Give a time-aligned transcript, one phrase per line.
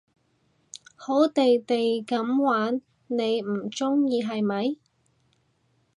[0.95, 4.77] 好地地噉玩你唔中意係咪？